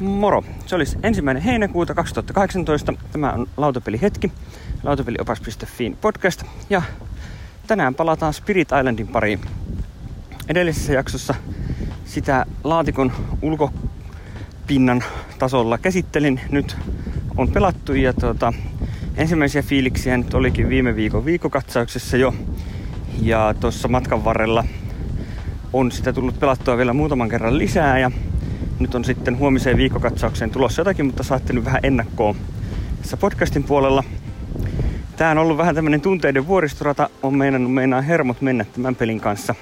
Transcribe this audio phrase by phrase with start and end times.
[0.00, 0.44] Moro!
[0.66, 2.94] Se olisi ensimmäinen heinäkuuta 2018.
[3.12, 4.32] Tämä on Lautapeli hetki,
[4.82, 6.42] lautapeliopas.fiin podcast.
[6.70, 6.82] Ja
[7.66, 9.40] tänään palataan Spirit Islandin pariin.
[10.48, 11.34] Edellisessä jaksossa
[12.04, 15.04] sitä laatikon ulkopinnan
[15.38, 16.40] tasolla käsittelin.
[16.50, 16.76] Nyt
[17.36, 18.52] on pelattu ja tuota,
[19.16, 22.34] ensimmäisiä fiiliksiä nyt olikin viime viikon viikokatsauksessa jo.
[23.22, 24.64] Ja tuossa matkan varrella
[25.72, 28.10] on sitä tullut pelattua vielä muutaman kerran lisää ja
[28.78, 32.34] nyt on sitten huomiseen viikokatsaukseen tulossa jotakin, mutta saatte nyt vähän ennakkoa
[33.02, 34.04] tässä podcastin puolella.
[35.16, 39.54] Tää on ollut vähän tämmönen tunteiden vuoristorata, on meinannut meinaa hermot mennä tämän pelin kanssa.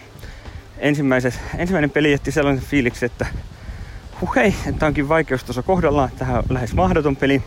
[1.58, 3.26] ensimmäinen peli jätti sellaisen fiiliksi, että
[4.20, 7.42] huh hei, että onkin vaikeustaso kohdallaan, tähän on lähes mahdoton peli,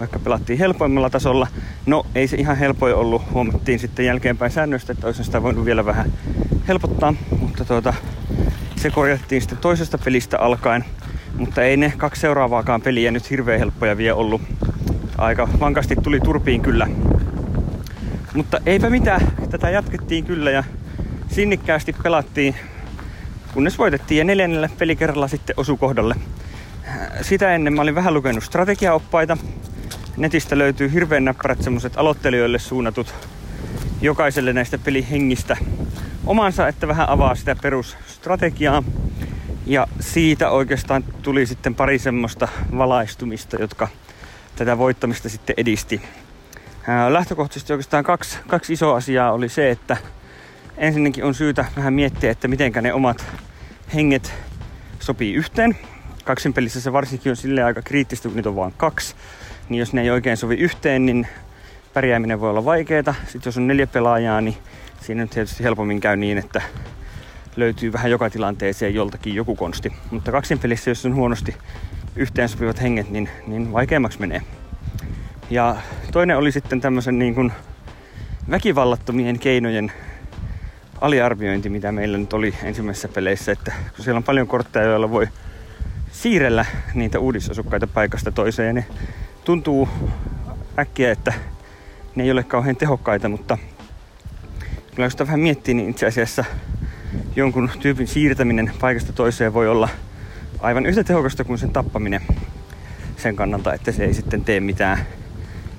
[0.00, 1.46] vaikka pelattiin helpoimmalla tasolla.
[1.86, 5.84] No, ei se ihan helpoin ollut, huomattiin sitten jälkeenpäin säännöistä, että olisi sitä voinut vielä
[5.84, 6.12] vähän
[6.68, 7.94] helpottaa, mutta tuota,
[8.76, 10.84] se korjattiin sitten toisesta pelistä alkaen.
[11.36, 14.42] Mutta ei ne kaksi seuraavaakaan peliä nyt hirveän helppoja vielä ollut.
[15.18, 16.86] Aika vankasti tuli turpiin kyllä.
[18.34, 20.64] Mutta eipä mitään, tätä jatkettiin kyllä ja
[21.28, 22.56] sinnikkäästi pelattiin,
[23.54, 26.14] kunnes voitettiin ja neljännellä pelikerralla sitten osu kohdalle.
[27.22, 29.36] Sitä ennen mä olin vähän lukenut strategiaoppaita.
[30.16, 33.14] Netistä löytyy hirveän näppärät semmoset aloittelijoille suunnatut
[34.00, 35.56] jokaiselle näistä pelihengistä
[36.26, 38.82] omansa, että vähän avaa sitä perusstrategiaa.
[39.66, 43.88] Ja siitä oikeastaan tuli sitten pari semmoista valaistumista, jotka
[44.56, 46.02] tätä voittamista sitten edisti.
[47.08, 49.96] Lähtökohtaisesti oikeastaan kaksi, kaksi isoa asiaa oli se, että
[50.76, 53.26] ensinnäkin on syytä vähän miettiä, että miten ne omat
[53.94, 54.34] henget
[55.00, 55.76] sopii yhteen.
[56.24, 59.14] Kaksin pelissä se varsinkin on sille aika kriittistä, kun niitä on vain kaksi.
[59.68, 61.26] Niin jos ne ei oikein sovi yhteen, niin
[61.96, 63.14] pärjääminen voi olla vaikeaa.
[63.24, 64.56] Sitten jos on neljä pelaajaa, niin
[65.00, 66.62] siinä nyt tietysti helpommin käy niin, että
[67.56, 69.92] löytyy vähän joka tilanteeseen joltakin joku konsti.
[70.10, 71.56] Mutta kaksin pelissä, jos on huonosti
[72.16, 74.42] yhteensopivat henget, niin, niin vaikeammaksi menee.
[75.50, 75.76] Ja
[76.12, 77.52] toinen oli sitten tämmöisen niin kuin
[78.50, 79.92] väkivallattomien keinojen
[81.00, 85.28] aliarviointi, mitä meillä nyt oli ensimmäisissä peleissä, että kun siellä on paljon kortteja, joilla voi
[86.12, 88.86] siirrellä niitä uudisasukkaita paikasta toiseen, ne
[89.44, 89.88] tuntuu
[90.78, 91.32] äkkiä, että
[92.16, 93.58] ne ei ole kauhean tehokkaita, mutta
[94.94, 96.44] kyllä jos sitä vähän miettii, niin itse asiassa
[97.36, 99.88] jonkun tyypin siirtäminen paikasta toiseen voi olla
[100.60, 102.20] aivan yhtä tehokasta kuin sen tappaminen
[103.16, 104.98] sen kannalta, että se ei sitten tee mitään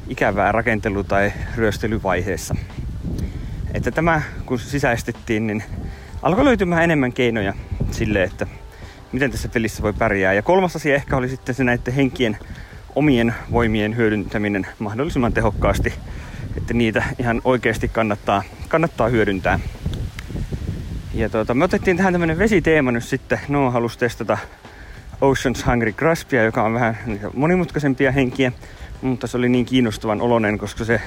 [0.07, 2.55] ikävää rakentelu- tai ryöstelyvaiheessa.
[3.73, 5.63] Että tämä, kun se sisäistettiin, niin
[6.21, 7.53] alkoi löytymään enemmän keinoja
[7.91, 8.47] sille, että
[9.11, 10.33] miten tässä pelissä voi pärjää.
[10.33, 12.37] Ja kolmas asia ehkä oli sitten se näiden henkien
[12.95, 15.93] omien voimien hyödyntäminen mahdollisimman tehokkaasti,
[16.57, 19.59] että niitä ihan oikeasti kannattaa, kannattaa hyödyntää.
[21.13, 23.39] Ja tuota, me otettiin tähän tämmönen vesiteema nyt sitten.
[23.47, 24.37] No halusi testata
[25.21, 26.97] Ocean's Hungry Graspia, joka on vähän
[27.33, 28.51] monimutkaisempia henkiä,
[29.01, 31.01] mutta se oli niin kiinnostavan olonen, koska se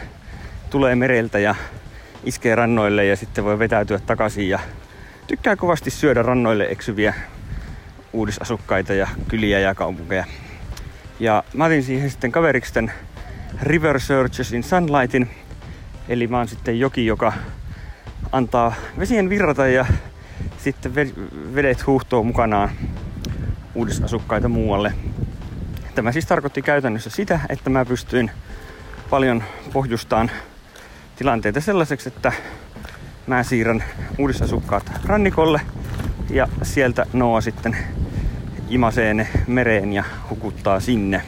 [0.71, 1.55] tulee mereltä ja
[2.25, 4.59] iskee rannoille ja sitten voi vetäytyä takaisin ja
[5.27, 7.15] tykkää kovasti syödä rannoille eksyviä
[8.12, 10.25] uudisasukkaita ja kyliä ja kaupunkeja.
[11.21, 12.93] Ja mä otin siihen sitten kaveriksi tämän
[13.62, 15.31] River Searches in Sunlightin,
[16.09, 17.33] eli mä oon sitten joki, joka
[18.33, 19.87] antaa vesien virrata ja
[20.59, 20.94] sitten
[21.55, 22.71] vedet huuhtoo mukanaan
[23.75, 24.93] uudisasukkaita muualle.
[25.94, 28.31] Tämä siis tarkoitti käytännössä sitä, että mä pystyin
[29.10, 30.31] paljon pohjustaan
[31.16, 32.33] tilanteita sellaiseksi, että
[33.27, 33.84] mä siirrän
[34.19, 35.60] uudisasukkaat rannikolle
[36.31, 37.77] ja sieltä Noa sitten
[38.69, 41.22] imasee ne mereen ja hukuttaa sinne.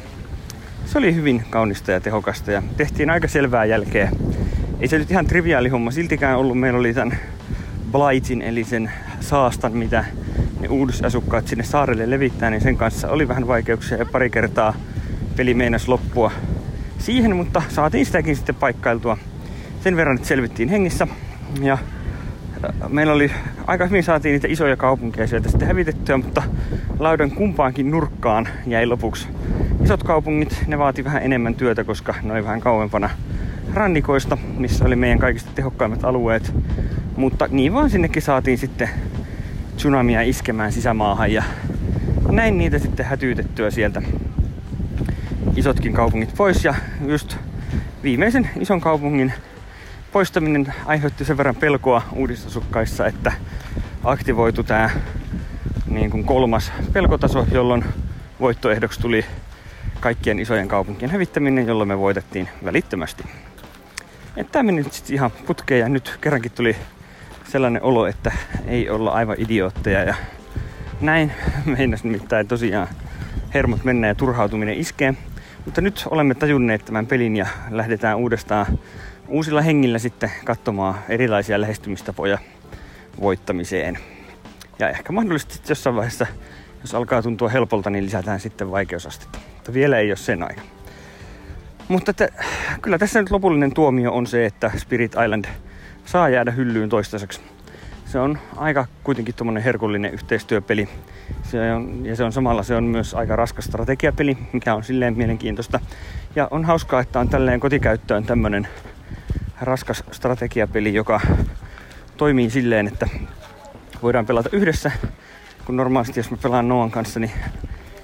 [0.87, 4.11] Se oli hyvin kaunista ja tehokasta ja tehtiin aika selvää jälkeä.
[4.81, 6.59] Ei se nyt ihan triviaali homma siltikään ollut.
[6.59, 7.19] Meillä oli tämän
[7.93, 10.05] Blightin eli sen saastan, mitä
[10.61, 14.75] ne uudisasukkaat sinne saarelle levittää, niin sen kanssa oli vähän vaikeuksia ja pari kertaa
[15.37, 16.33] peli meinasi loppua
[16.99, 19.19] siihen, mutta saatiin sitäkin sitten paikkailtua
[19.81, 21.07] sen verran, että selvittiin hengissä.
[21.61, 23.31] Ja äh, meillä oli
[23.67, 26.43] aika hyvin saatiin niitä isoja kaupunkeja sieltä sitten hävitettyä, mutta
[26.99, 29.29] laudan kumpaankin nurkkaan jäi lopuksi
[29.85, 30.65] isot kaupungit.
[30.67, 33.11] Ne vaati vähän enemmän työtä, koska ne oli vähän kauempana
[33.75, 36.55] rannikoista, missä oli meidän kaikista tehokkaimmat alueet.
[37.17, 38.91] Mutta niin vaan sinnekin saatiin sitten
[39.77, 41.43] tsunamia iskemään sisämaahan ja
[42.31, 44.03] näin niitä sitten hätyytettyä sieltä
[45.57, 46.75] isotkin kaupungit pois ja
[47.07, 47.37] just
[48.03, 49.33] viimeisen ison kaupungin
[50.13, 53.33] poistaminen aiheutti sen verran pelkoa uudistusukkaissa, että
[54.05, 54.91] aktivoitu tämä
[55.87, 57.85] niin kuin kolmas pelkotaso, jolloin
[58.41, 59.25] voittoehdoksi tuli
[60.03, 63.25] kaikkien isojen kaupunkien hävittäminen, jolloin me voitettiin välittömästi.
[64.53, 66.77] Tämä meni nyt sitten ihan putkeen ja nyt kerrankin tuli
[67.49, 68.33] sellainen olo, että
[68.67, 70.15] ei olla aivan idiootteja ja
[71.01, 71.33] näin
[71.77, 72.89] meinas nimittäin tosiaan
[73.55, 75.15] hermot mennä ja turhautuminen iskee.
[75.65, 78.79] Mutta nyt olemme tajunneet tämän pelin ja lähdetään uudestaan
[79.29, 82.39] uusilla hengillä sitten katsomaan erilaisia lähestymistapoja
[83.21, 83.99] voittamiseen.
[84.79, 86.27] Ja ehkä mahdollisesti jossain vaiheessa,
[86.81, 89.52] jos alkaa tuntua helpolta, niin lisätään sitten vaikeusastetta.
[89.63, 90.63] Mutta vielä ei ole sen aika.
[91.89, 92.29] Mutta että,
[92.83, 95.45] kyllä tässä nyt lopullinen tuomio on se, että Spirit Island
[96.05, 97.41] saa jäädä hyllyyn toistaiseksi.
[98.05, 100.89] Se on aika kuitenkin tuommoinen herkullinen yhteistyöpeli.
[101.43, 105.17] Se on, ja se on samalla se on myös aika raskas strategiapeli, mikä on silleen
[105.17, 105.81] mielenkiintoista.
[106.37, 108.69] Ja on hauskaa, että on tälleen kotikäyttöön tämmöinen
[109.61, 111.21] raskas strategiapeli, joka
[112.17, 113.09] toimii silleen, että
[114.03, 114.93] voidaan pelata yhdessä.
[115.65, 117.33] Kun normaalisti jos mä pelaan Noan kanssa, niin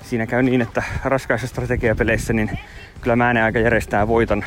[0.09, 2.59] siinä käy niin, että raskaissa strategiapeleissä niin
[3.01, 4.45] kyllä mä äänen aika järjestää voitan.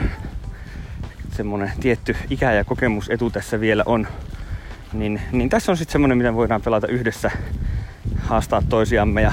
[1.32, 4.08] Semmonen tietty ikä- ja kokemusetu tässä vielä on.
[4.94, 7.32] Niin, niin tässä on sitten semmonen, miten voidaan pelata yhdessä,
[8.20, 9.32] haastaa toisiamme ja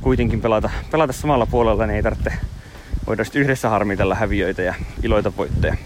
[0.00, 2.32] kuitenkin pelata, pelata samalla puolella, niin ei tarvitse
[3.06, 5.76] voida yhdessä harmitella häviöitä ja iloita voittoja.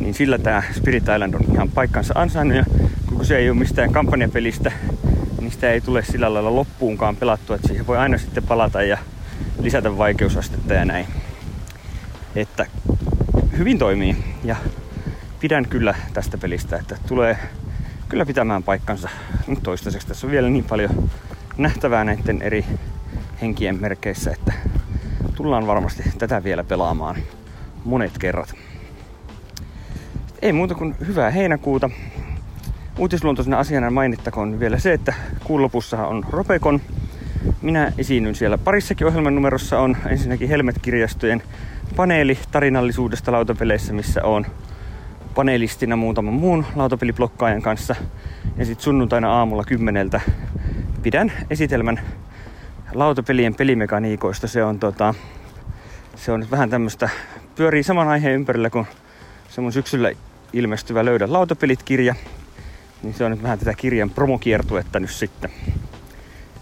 [0.00, 2.64] Niin sillä tämä Spirit Island on ihan paikkansa ansainnut ja
[3.08, 4.72] kun se ei ole mistään kampanjapelistä,
[5.48, 8.98] sitä ei tule sillä lailla loppuunkaan pelattua, että siihen voi aina sitten palata ja
[9.60, 11.06] lisätä vaikeusastetta ja näin.
[12.36, 12.66] Että
[13.58, 14.56] hyvin toimii ja
[15.40, 17.38] pidän kyllä tästä pelistä, että tulee
[18.08, 19.08] kyllä pitämään paikkansa
[19.46, 20.06] nyt toistaiseksi.
[20.08, 21.10] Tässä on vielä niin paljon
[21.56, 22.64] nähtävää näiden eri
[23.40, 24.52] henkien merkeissä, että
[25.34, 27.16] tullaan varmasti tätä vielä pelaamaan
[27.84, 28.54] monet kerrat.
[30.42, 31.90] Ei muuta kuin hyvää heinäkuuta.
[32.98, 35.14] Uutisluontoisena asiana mainittakoon vielä se, että
[35.44, 35.70] kuun
[36.06, 36.80] on Ropekon.
[37.62, 41.42] Minä esiinnyn siellä parissakin ohjelman numerossa on ensinnäkin Helmet-kirjastojen
[41.96, 44.46] paneeli tarinallisuudesta lautapeleissä, missä on
[45.34, 47.94] panelistina muutaman muun lautapeliblokkaajan kanssa.
[48.56, 50.20] Ja sitten sunnuntaina aamulla kymmeneltä
[51.02, 52.00] pidän esitelmän
[52.94, 54.48] lautapelien pelimekaniikoista.
[54.48, 55.14] Se on, tota,
[56.14, 57.08] se on vähän tämmöistä,
[57.56, 58.86] pyörii saman aiheen ympärillä kuin
[59.48, 60.12] se mun syksyllä
[60.52, 62.14] ilmestyvä Löydä lautapelit-kirja.
[63.02, 65.50] Niin se on nyt vähän tätä kirjan promokiertuetta nyt sitten.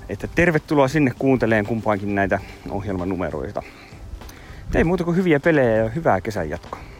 [0.08, 2.40] Että tervetuloa sinne kuunteleen kumpaankin näitä
[2.70, 3.62] ohjelmanumeroita.
[4.74, 6.93] Ei muuta kuin hyviä pelejä ja hyvää kesän jatkoa.